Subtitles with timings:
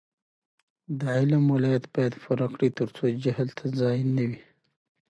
[0.99, 4.39] د علم ولایت باید پوره کړي ترڅو جهل ته ځای نه وي.